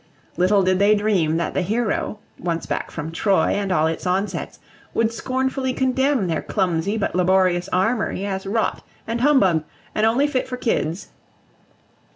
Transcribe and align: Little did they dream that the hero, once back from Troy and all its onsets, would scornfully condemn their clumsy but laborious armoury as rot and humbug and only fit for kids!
Little 0.35 0.63
did 0.63 0.79
they 0.79 0.95
dream 0.95 1.37
that 1.37 1.53
the 1.53 1.61
hero, 1.61 2.17
once 2.39 2.65
back 2.65 2.89
from 2.89 3.11
Troy 3.11 3.49
and 3.49 3.71
all 3.71 3.85
its 3.85 4.07
onsets, 4.07 4.57
would 4.95 5.13
scornfully 5.13 5.73
condemn 5.73 6.25
their 6.25 6.41
clumsy 6.41 6.97
but 6.97 7.13
laborious 7.13 7.69
armoury 7.71 8.25
as 8.25 8.47
rot 8.47 8.83
and 9.05 9.21
humbug 9.21 9.63
and 9.93 10.03
only 10.07 10.25
fit 10.25 10.47
for 10.47 10.57
kids! 10.57 11.09